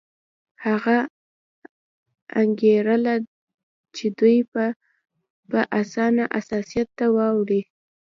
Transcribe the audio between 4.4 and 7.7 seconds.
به په اسانه عیسایت ته واوړي.